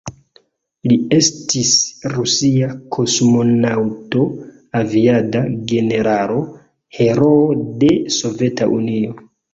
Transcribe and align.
Li 0.91 0.95
estis 1.15 1.73
rusia 2.13 2.69
kosmonaŭto, 2.95 4.23
aviada 4.81 5.43
generalo, 5.73 6.39
heroo 7.03 7.47
de 7.85 7.93
Soveta 8.17 8.73
Unio. 8.81 9.17